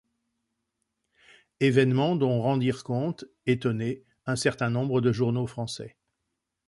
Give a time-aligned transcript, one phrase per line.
[1.59, 5.95] Événement dont rendirent compte, étonnés, un certain nombre de journaux français.